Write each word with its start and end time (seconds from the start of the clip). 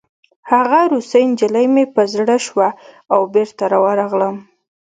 هغه 0.51 0.79
روسۍ 0.91 1.23
نجلۍ 1.31 1.65
مې 1.73 1.83
په 1.93 2.01
زړه 2.13 2.35
شوه 2.45 2.69
او 3.13 3.21
بېرته 3.33 3.63
ورغلم 3.83 4.35